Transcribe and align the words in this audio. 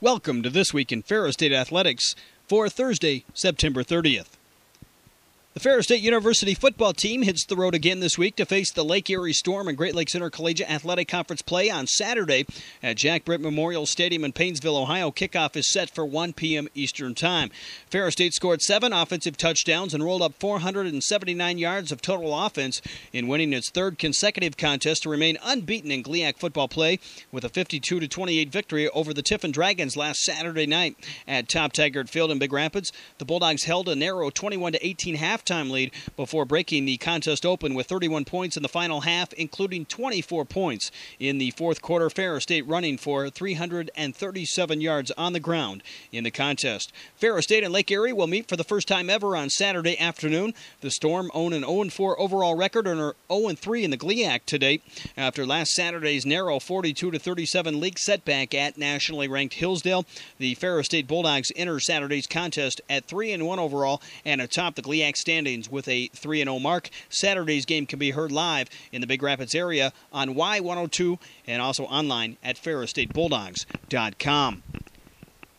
Welcome 0.00 0.44
to 0.44 0.50
This 0.50 0.72
Week 0.72 0.92
in 0.92 1.02
Ferris 1.02 1.32
State 1.32 1.52
Athletics 1.52 2.14
for 2.46 2.68
Thursday, 2.68 3.24
September 3.34 3.82
30th. 3.82 4.37
The 5.58 5.64
Ferris 5.70 5.86
State 5.86 6.02
University 6.02 6.54
football 6.54 6.92
team 6.92 7.22
hits 7.22 7.44
the 7.44 7.56
road 7.56 7.74
again 7.74 7.98
this 7.98 8.16
week 8.16 8.36
to 8.36 8.46
face 8.46 8.70
the 8.70 8.84
Lake 8.84 9.10
Erie 9.10 9.32
Storm 9.32 9.66
and 9.66 9.76
Great 9.76 9.92
Lakes 9.92 10.14
Intercollegiate 10.14 10.70
Athletic 10.70 11.08
Conference 11.08 11.42
play 11.42 11.68
on 11.68 11.88
Saturday 11.88 12.46
at 12.80 12.96
Jack 12.96 13.24
Britt 13.24 13.40
Memorial 13.40 13.84
Stadium 13.84 14.22
in 14.22 14.30
Painesville, 14.30 14.76
Ohio. 14.76 15.10
Kickoff 15.10 15.56
is 15.56 15.68
set 15.68 15.90
for 15.90 16.06
1 16.06 16.34
p.m. 16.34 16.68
Eastern 16.76 17.12
Time. 17.12 17.50
Ferris 17.90 18.12
State 18.12 18.34
scored 18.34 18.62
seven 18.62 18.92
offensive 18.92 19.36
touchdowns 19.36 19.94
and 19.94 20.04
rolled 20.04 20.22
up 20.22 20.34
479 20.38 21.58
yards 21.58 21.90
of 21.90 22.00
total 22.00 22.40
offense 22.40 22.80
in 23.12 23.26
winning 23.26 23.52
its 23.52 23.68
third 23.68 23.98
consecutive 23.98 24.56
contest 24.56 25.02
to 25.02 25.10
remain 25.10 25.38
unbeaten 25.42 25.90
in 25.90 26.04
GLIAC 26.04 26.36
football 26.36 26.68
play 26.68 27.00
with 27.32 27.42
a 27.42 27.48
52 27.48 28.06
28 28.06 28.52
victory 28.52 28.88
over 28.90 29.12
the 29.12 29.22
Tiffin 29.22 29.50
Dragons 29.50 29.96
last 29.96 30.20
Saturday 30.20 30.66
night 30.66 30.96
at 31.26 31.48
Top 31.48 31.72
Taggart 31.72 32.08
Field 32.08 32.30
in 32.30 32.38
Big 32.38 32.52
Rapids. 32.52 32.92
The 33.18 33.24
Bulldogs 33.24 33.64
held 33.64 33.88
a 33.88 33.96
narrow 33.96 34.30
21 34.30 34.76
18 34.80 35.16
half 35.16 35.44
halftime 35.48 35.70
lead 35.70 35.92
before 36.16 36.44
breaking 36.44 36.84
the 36.84 36.96
contest 36.98 37.44
open 37.44 37.74
with 37.74 37.86
31 37.86 38.24
points 38.24 38.56
in 38.56 38.62
the 38.62 38.68
final 38.68 39.02
half, 39.02 39.32
including 39.34 39.84
24 39.86 40.44
points 40.44 40.90
in 41.18 41.38
the 41.38 41.50
fourth 41.52 41.82
quarter. 41.82 42.10
Ferris 42.10 42.44
State 42.44 42.66
running 42.66 42.98
for 42.98 43.30
337 43.30 44.80
yards 44.80 45.10
on 45.12 45.32
the 45.32 45.40
ground 45.40 45.82
in 46.12 46.24
the 46.24 46.30
contest. 46.30 46.92
Ferris 47.16 47.44
State 47.44 47.64
and 47.64 47.72
Lake 47.72 47.90
Erie 47.90 48.12
will 48.12 48.26
meet 48.26 48.48
for 48.48 48.56
the 48.56 48.64
first 48.64 48.88
time 48.88 49.10
ever 49.10 49.36
on 49.36 49.50
Saturday 49.50 49.98
afternoon. 49.98 50.54
The 50.80 50.90
Storm 50.90 51.30
own 51.34 51.52
an 51.52 51.62
0 51.62 51.88
4 51.90 52.20
overall 52.20 52.56
record 52.56 52.86
and 52.86 53.00
are 53.00 53.16
0 53.30 53.54
3 53.54 53.84
in 53.84 53.90
the 53.90 53.96
GLIAC 53.96 54.44
to 54.46 54.58
date 54.58 54.82
after 55.16 55.46
last 55.46 55.72
Saturday's 55.72 56.26
narrow 56.26 56.58
42 56.58 57.18
37 57.18 57.80
league 57.80 57.98
setback 57.98 58.54
at 58.54 58.78
nationally 58.78 59.28
ranked 59.28 59.54
Hillsdale. 59.54 60.04
The 60.38 60.54
Ferris 60.54 60.86
State 60.86 61.06
Bulldogs 61.06 61.50
enter 61.56 61.80
Saturday's 61.80 62.26
contest 62.26 62.80
at 62.88 63.06
3 63.06 63.36
1 63.38 63.58
overall 63.58 64.02
and 64.24 64.40
atop 64.40 64.74
the 64.74 64.82
GLIAC 64.82 65.16
standings 65.16 65.37
with 65.70 65.88
a 65.88 66.08
3 66.08 66.42
0 66.42 66.58
mark. 66.58 66.90
Saturday's 67.08 67.64
game 67.64 67.86
can 67.86 67.98
be 67.98 68.10
heard 68.10 68.32
live 68.32 68.68
in 68.92 69.00
the 69.00 69.06
Big 69.06 69.22
Rapids 69.22 69.54
area 69.54 69.92
on 70.12 70.34
Y102 70.34 71.18
and 71.46 71.62
also 71.62 71.84
online 71.84 72.36
at 72.42 72.56
ferrisstatebulldogs.com. 72.56 74.62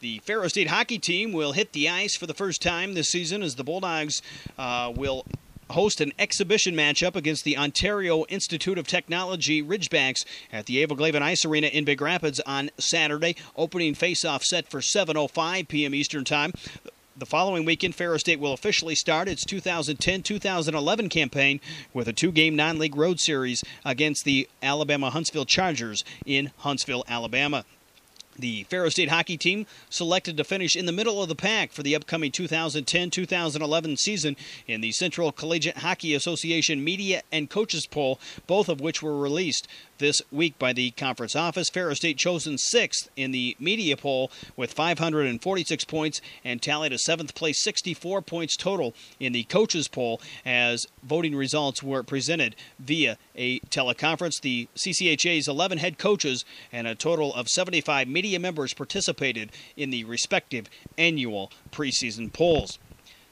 The 0.00 0.18
Ferris 0.20 0.50
State 0.50 0.68
hockey 0.68 0.98
team 0.98 1.32
will 1.32 1.52
hit 1.52 1.72
the 1.72 1.88
ice 1.88 2.16
for 2.16 2.26
the 2.26 2.34
first 2.34 2.62
time 2.62 2.94
this 2.94 3.10
season 3.10 3.42
as 3.42 3.56
the 3.56 3.64
Bulldogs 3.64 4.22
uh, 4.56 4.92
will 4.94 5.24
host 5.70 6.00
an 6.00 6.12
exhibition 6.18 6.74
matchup 6.74 7.16
against 7.16 7.44
the 7.44 7.58
Ontario 7.58 8.24
Institute 8.26 8.78
of 8.78 8.86
Technology 8.86 9.62
Ridgebacks 9.62 10.24
at 10.52 10.66
the 10.66 10.84
Ewigleben 10.84 11.22
Ice 11.22 11.44
Arena 11.44 11.66
in 11.66 11.84
Big 11.84 12.00
Rapids 12.00 12.40
on 12.46 12.70
Saturday. 12.78 13.36
Opening 13.56 13.94
face-off 13.94 14.44
set 14.44 14.68
for 14.68 14.80
7:05 14.80 15.68
p.m. 15.68 15.94
Eastern 15.94 16.24
Time. 16.24 16.52
The 17.18 17.26
following 17.26 17.64
weekend, 17.64 17.96
Ferris 17.96 18.20
State 18.20 18.38
will 18.38 18.52
officially 18.52 18.94
start 18.94 19.26
its 19.26 19.44
2010 19.44 20.22
2011 20.22 21.08
campaign 21.08 21.60
with 21.92 22.06
a 22.06 22.12
two 22.12 22.30
game 22.30 22.54
non 22.54 22.78
league 22.78 22.94
road 22.94 23.18
series 23.18 23.64
against 23.84 24.24
the 24.24 24.48
Alabama 24.62 25.10
Huntsville 25.10 25.44
Chargers 25.44 26.04
in 26.24 26.52
Huntsville, 26.58 27.02
Alabama. 27.08 27.64
The 28.38 28.62
Ferris 28.70 28.92
State 28.92 29.08
hockey 29.08 29.36
team 29.36 29.66
selected 29.90 30.36
to 30.36 30.44
finish 30.44 30.76
in 30.76 30.86
the 30.86 30.92
middle 30.92 31.20
of 31.20 31.28
the 31.28 31.34
pack 31.34 31.72
for 31.72 31.82
the 31.82 31.96
upcoming 31.96 32.30
2010 32.30 33.10
2011 33.10 33.96
season 33.96 34.36
in 34.68 34.80
the 34.80 34.92
Central 34.92 35.32
Collegiate 35.32 35.78
Hockey 35.78 36.14
Association 36.14 36.84
Media 36.84 37.22
and 37.32 37.50
Coaches 37.50 37.84
Poll, 37.84 38.20
both 38.46 38.68
of 38.68 38.80
which 38.80 39.02
were 39.02 39.18
released 39.18 39.66
this 39.98 40.20
week 40.30 40.58
by 40.58 40.72
the 40.72 40.90
conference 40.92 41.36
office. 41.36 41.68
Ferris 41.68 41.98
State 41.98 42.18
chosen 42.18 42.58
sixth 42.58 43.08
in 43.16 43.30
the 43.30 43.56
media 43.58 43.96
poll 43.96 44.30
with 44.56 44.72
546 44.72 45.84
points 45.84 46.20
and 46.44 46.62
tallied 46.62 46.92
a 46.92 46.98
seventh 46.98 47.34
place 47.34 47.62
64 47.62 48.22
points 48.22 48.56
total 48.56 48.94
in 49.20 49.32
the 49.32 49.44
coaches 49.44 49.88
poll 49.88 50.20
as 50.44 50.86
voting 51.02 51.34
results 51.34 51.82
were 51.82 52.02
presented 52.02 52.56
via 52.78 53.18
a 53.36 53.60
teleconference. 53.60 54.40
The 54.40 54.68
CCHA's 54.76 55.48
11 55.48 55.78
head 55.78 55.98
coaches 55.98 56.44
and 56.72 56.86
a 56.86 56.94
total 56.94 57.34
of 57.34 57.48
75 57.48 58.08
media 58.08 58.38
members 58.38 58.74
participated 58.74 59.50
in 59.76 59.90
the 59.90 60.04
respective 60.04 60.68
annual 60.96 61.50
preseason 61.70 62.32
polls. 62.32 62.78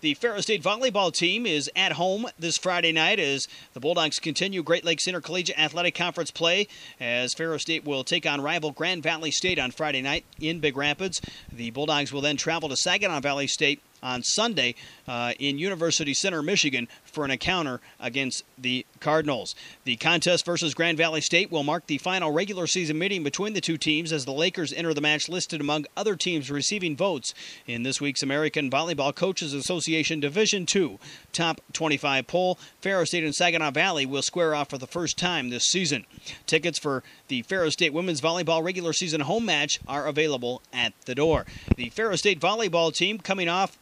The 0.00 0.14
Ferris 0.14 0.44
State 0.44 0.62
volleyball 0.62 1.12
team 1.12 1.44
is 1.44 1.70
at 1.76 1.92
home 1.92 2.26
this 2.38 2.56
Friday 2.56 2.90
night 2.90 3.20
as 3.20 3.46
the 3.74 3.80
Bulldogs 3.80 4.18
continue 4.18 4.62
Great 4.62 4.82
Lakes 4.82 5.06
Intercollegiate 5.06 5.58
Athletic 5.58 5.94
Conference 5.94 6.30
play 6.30 6.68
as 6.98 7.34
Ferris 7.34 7.60
State 7.60 7.84
will 7.84 8.02
take 8.02 8.24
on 8.24 8.40
rival 8.40 8.70
Grand 8.70 9.02
Valley 9.02 9.30
State 9.30 9.58
on 9.58 9.70
Friday 9.70 10.00
night 10.00 10.24
in 10.40 10.58
Big 10.58 10.74
Rapids. 10.74 11.20
The 11.52 11.70
Bulldogs 11.70 12.14
will 12.14 12.22
then 12.22 12.38
travel 12.38 12.70
to 12.70 12.78
Saginaw 12.78 13.20
Valley 13.20 13.46
State 13.46 13.82
on 14.02 14.22
Sunday 14.22 14.74
uh, 15.06 15.34
in 15.38 15.58
University 15.58 16.14
Center, 16.14 16.42
Michigan, 16.42 16.88
for 17.04 17.26
an 17.26 17.30
encounter 17.30 17.82
against 18.00 18.42
the 18.56 18.86
Cardinals. 19.00 19.54
The 19.84 19.96
contest 19.96 20.44
versus 20.44 20.74
Grand 20.74 20.98
Valley 20.98 21.20
State 21.20 21.50
will 21.50 21.62
mark 21.62 21.86
the 21.86 21.98
final 21.98 22.30
regular 22.30 22.66
season 22.66 22.98
meeting 22.98 23.24
between 23.24 23.54
the 23.54 23.60
two 23.60 23.76
teams 23.76 24.12
as 24.12 24.24
the 24.24 24.32
Lakers 24.32 24.72
enter 24.72 24.94
the 24.94 25.00
match 25.00 25.28
listed 25.28 25.60
among 25.60 25.86
other 25.96 26.16
teams 26.16 26.50
receiving 26.50 26.96
votes 26.96 27.34
in 27.66 27.82
this 27.82 28.00
week's 28.00 28.22
American 28.22 28.70
Volleyball 28.70 29.14
Coaches 29.14 29.54
Association 29.54 30.20
Division 30.20 30.66
II 30.74 30.98
Top 31.32 31.60
25 31.72 32.26
poll. 32.26 32.58
Ferris 32.80 33.10
State 33.10 33.24
and 33.24 33.34
Saginaw 33.34 33.70
Valley 33.70 34.06
will 34.06 34.22
square 34.22 34.54
off 34.54 34.70
for 34.70 34.78
the 34.78 34.86
first 34.86 35.16
time 35.16 35.50
this 35.50 35.64
season. 35.64 36.04
Tickets 36.46 36.78
for 36.78 37.02
the 37.28 37.42
Ferris 37.42 37.74
State 37.74 37.92
women's 37.92 38.20
volleyball 38.20 38.62
regular 38.62 38.92
season 38.92 39.22
home 39.22 39.46
match 39.46 39.80
are 39.88 40.06
available 40.06 40.62
at 40.72 40.92
the 41.06 41.14
door. 41.14 41.46
The 41.76 41.88
Ferris 41.90 42.20
State 42.20 42.40
volleyball 42.40 42.94
team 42.94 43.18
coming 43.18 43.48
off 43.48 43.78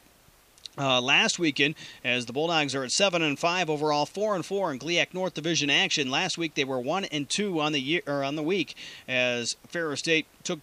uh, 0.79 1.01
last 1.01 1.39
weekend, 1.39 1.75
as 2.05 2.27
the 2.27 2.33
Bulldogs 2.33 2.75
are 2.75 2.85
at 2.85 2.91
seven 2.91 3.23
and 3.23 3.39
five 3.39 3.69
overall, 3.69 4.07
four 4.07 4.35
and 4.35 4.45
four 4.45 4.73
in 4.73 4.79
GLIAC 4.79 5.13
North 5.13 5.35
Division 5.35 5.71
action. 5.71 6.11
Last 6.11 6.39
week 6.39 6.55
they 6.55 6.65
were 6.65 6.79
one 6.81 7.05
and 7.07 7.29
two 7.29 7.61
on 7.61 7.73
the 7.73 7.81
year 7.81 8.03
or 8.07 8.23
on 8.25 8.37
the 8.37 8.43
week, 8.43 8.77
as 9.07 9.57
Ferris 9.67 10.01
State 10.01 10.27
took 10.43 10.61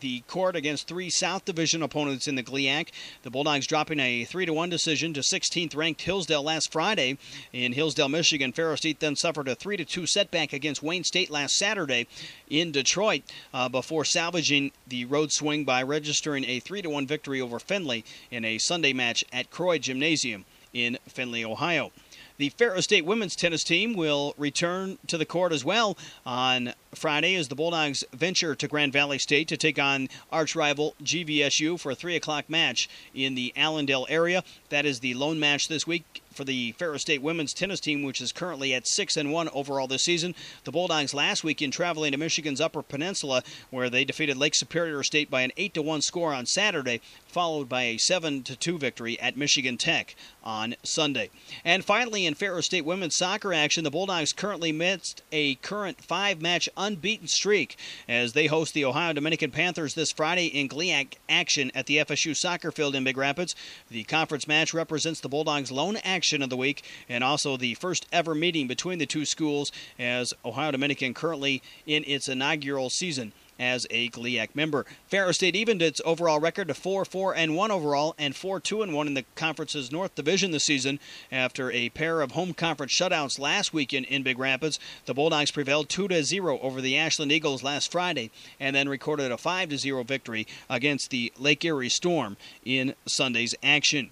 the 0.00 0.20
court 0.22 0.56
against 0.56 0.86
three 0.86 1.10
South 1.10 1.44
Division 1.44 1.82
opponents 1.82 2.28
in 2.28 2.34
the 2.34 2.42
GLIAC. 2.42 2.88
The 3.22 3.30
Bulldogs 3.30 3.66
dropping 3.66 4.00
a 4.00 4.24
3 4.24 4.46
to 4.46 4.52
1 4.52 4.68
decision 4.68 5.12
to 5.14 5.20
16th 5.20 5.76
ranked 5.76 6.02
Hillsdale 6.02 6.42
last 6.42 6.72
Friday 6.72 7.18
in 7.52 7.72
Hillsdale, 7.72 8.08
Michigan. 8.08 8.52
Ferris 8.52 8.80
State 8.80 9.00
then 9.00 9.16
suffered 9.16 9.48
a 9.48 9.54
3 9.54 9.76
to 9.76 9.84
2 9.84 10.06
setback 10.06 10.52
against 10.52 10.82
Wayne 10.82 11.04
State 11.04 11.30
last 11.30 11.56
Saturday 11.56 12.06
in 12.48 12.72
Detroit 12.72 13.22
uh, 13.52 13.68
before 13.68 14.04
salvaging 14.04 14.72
the 14.86 15.04
road 15.04 15.32
swing 15.32 15.64
by 15.64 15.82
registering 15.82 16.44
a 16.44 16.60
3 16.60 16.82
to 16.82 16.90
1 16.90 17.06
victory 17.06 17.40
over 17.40 17.58
Findlay 17.58 18.04
in 18.30 18.44
a 18.44 18.58
Sunday 18.58 18.92
match 18.92 19.24
at 19.32 19.50
Croy 19.50 19.78
Gymnasium 19.78 20.44
in 20.72 20.98
Findlay, 21.06 21.44
Ohio. 21.44 21.90
The 22.38 22.50
Ferris 22.50 22.84
State 22.84 23.04
women's 23.04 23.34
tennis 23.34 23.64
team 23.64 23.94
will 23.94 24.32
return 24.38 24.98
to 25.08 25.18
the 25.18 25.26
court 25.26 25.52
as 25.52 25.64
well 25.64 25.98
on 26.24 26.72
Friday 26.94 27.34
as 27.34 27.48
the 27.48 27.56
Bulldogs 27.56 28.04
venture 28.12 28.54
to 28.54 28.68
Grand 28.68 28.92
Valley 28.92 29.18
State 29.18 29.48
to 29.48 29.56
take 29.56 29.76
on 29.76 30.08
arch 30.30 30.54
rival 30.54 30.94
GVSU 31.02 31.80
for 31.80 31.90
a 31.90 31.96
3 31.96 32.14
o'clock 32.14 32.48
match 32.48 32.88
in 33.12 33.34
the 33.34 33.52
Allendale 33.56 34.06
area. 34.08 34.44
That 34.68 34.86
is 34.86 35.00
the 35.00 35.14
lone 35.14 35.40
match 35.40 35.66
this 35.66 35.84
week 35.84 36.22
for 36.38 36.44
the 36.44 36.70
Ferris 36.78 37.02
State 37.02 37.20
women's 37.20 37.52
tennis 37.52 37.80
team, 37.80 38.04
which 38.04 38.20
is 38.20 38.30
currently 38.30 38.72
at 38.72 38.86
six 38.86 39.16
and 39.16 39.32
one 39.32 39.48
overall 39.48 39.88
this 39.88 40.04
season. 40.04 40.36
The 40.62 40.70
Bulldogs 40.70 41.12
last 41.12 41.42
weekend 41.42 41.72
traveling 41.72 42.12
to 42.12 42.16
Michigan's 42.16 42.60
Upper 42.60 42.80
Peninsula, 42.80 43.42
where 43.70 43.90
they 43.90 44.04
defeated 44.04 44.36
Lake 44.36 44.54
Superior 44.54 45.02
State 45.02 45.32
by 45.32 45.40
an 45.40 45.50
eight 45.56 45.74
to 45.74 45.82
one 45.82 46.00
score 46.00 46.32
on 46.32 46.46
Saturday, 46.46 47.00
followed 47.26 47.68
by 47.68 47.82
a 47.82 47.98
seven 47.98 48.44
to 48.44 48.54
two 48.54 48.78
victory 48.78 49.18
at 49.18 49.36
Michigan 49.36 49.76
Tech 49.76 50.14
on 50.44 50.76
Sunday. 50.84 51.28
And 51.64 51.84
finally, 51.84 52.24
in 52.24 52.34
Ferris 52.34 52.66
State 52.66 52.84
women's 52.84 53.16
soccer 53.16 53.52
action, 53.52 53.82
the 53.82 53.90
Bulldogs 53.90 54.32
currently 54.32 54.70
missed 54.70 55.22
a 55.32 55.56
current 55.56 56.00
five-match 56.00 56.68
unbeaten 56.76 57.26
streak 57.26 57.76
as 58.08 58.32
they 58.32 58.46
host 58.46 58.74
the 58.74 58.84
Ohio 58.84 59.12
Dominican 59.12 59.50
Panthers 59.50 59.94
this 59.94 60.12
Friday 60.12 60.46
in 60.46 60.68
GLIAC 60.68 61.14
action 61.28 61.72
at 61.74 61.86
the 61.86 61.96
FSU 61.96 62.36
soccer 62.36 62.70
field 62.70 62.94
in 62.94 63.02
Big 63.02 63.16
Rapids. 63.16 63.56
The 63.90 64.04
conference 64.04 64.46
match 64.46 64.72
represents 64.72 65.18
the 65.18 65.28
Bulldogs' 65.28 65.72
lone 65.72 65.96
action 66.04 66.27
action 66.28 66.42
of 66.42 66.50
the 66.50 66.56
week 66.58 66.82
and 67.08 67.24
also 67.24 67.56
the 67.56 67.72
first 67.72 68.06
ever 68.12 68.34
meeting 68.34 68.66
between 68.66 68.98
the 68.98 69.06
two 69.06 69.24
schools 69.24 69.72
as 69.98 70.34
Ohio 70.44 70.70
Dominican 70.70 71.14
currently 71.14 71.62
in 71.86 72.04
its 72.06 72.28
inaugural 72.28 72.90
season 72.90 73.32
as 73.58 73.86
a 73.88 74.10
GLIAC 74.10 74.54
member. 74.54 74.84
Ferris 75.06 75.36
State 75.36 75.56
evened 75.56 75.80
its 75.80 76.02
overall 76.04 76.38
record 76.38 76.68
to 76.68 76.74
4-4 76.74 77.32
and 77.34 77.56
1 77.56 77.70
overall 77.70 78.14
and 78.18 78.34
4-2 78.34 78.82
and 78.82 78.92
1 78.92 79.06
in 79.06 79.14
the 79.14 79.24
conference's 79.36 79.90
North 79.90 80.14
Division 80.14 80.50
this 80.50 80.64
season 80.64 81.00
after 81.32 81.72
a 81.72 81.88
pair 81.88 82.20
of 82.20 82.32
home 82.32 82.52
conference 82.52 82.92
shutouts 82.92 83.38
last 83.38 83.72
weekend 83.72 84.04
in 84.06 84.22
Big 84.22 84.38
Rapids. 84.38 84.78
The 85.06 85.14
Bulldogs 85.14 85.50
prevailed 85.50 85.88
2-0 85.88 86.62
over 86.62 86.82
the 86.82 86.98
Ashland 86.98 87.32
Eagles 87.32 87.62
last 87.62 87.90
Friday 87.90 88.30
and 88.60 88.76
then 88.76 88.86
recorded 88.86 89.32
a 89.32 89.36
5-0 89.36 90.06
victory 90.06 90.46
against 90.68 91.08
the 91.08 91.32
Lake 91.38 91.64
Erie 91.64 91.88
Storm 91.88 92.36
in 92.66 92.94
Sunday's 93.06 93.54
action. 93.62 94.10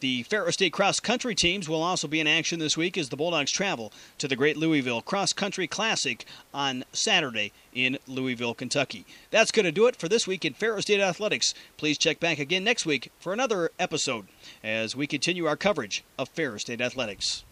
The 0.00 0.22
Ferris 0.22 0.54
State 0.54 0.72
cross 0.72 1.00
country 1.00 1.34
teams 1.34 1.68
will 1.68 1.82
also 1.82 2.06
be 2.06 2.20
in 2.20 2.28
action 2.28 2.60
this 2.60 2.76
week 2.76 2.96
as 2.96 3.08
the 3.08 3.16
Bulldogs 3.16 3.50
travel 3.50 3.92
to 4.18 4.28
the 4.28 4.36
Great 4.36 4.56
Louisville 4.56 5.02
Cross 5.02 5.32
Country 5.32 5.66
Classic 5.66 6.24
on 6.54 6.84
Saturday 6.92 7.50
in 7.74 7.98
Louisville, 8.06 8.54
Kentucky. 8.54 9.04
That's 9.32 9.50
going 9.50 9.66
to 9.66 9.72
do 9.72 9.88
it 9.88 9.96
for 9.96 10.08
this 10.08 10.24
week 10.24 10.44
in 10.44 10.54
Ferris 10.54 10.84
State 10.84 11.00
Athletics. 11.00 11.52
Please 11.76 11.98
check 11.98 12.20
back 12.20 12.38
again 12.38 12.62
next 12.62 12.86
week 12.86 13.10
for 13.18 13.32
another 13.32 13.72
episode 13.80 14.28
as 14.62 14.94
we 14.94 15.08
continue 15.08 15.46
our 15.46 15.56
coverage 15.56 16.04
of 16.16 16.28
Ferris 16.28 16.62
State 16.62 16.80
Athletics. 16.80 17.42